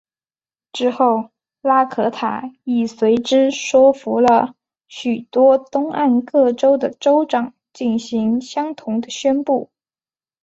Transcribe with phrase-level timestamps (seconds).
[0.73, 1.29] 之后
[1.61, 4.55] 拉可塔亦随之说服了
[4.99, 9.69] 众多东岸各州的州长进行相同的宣布。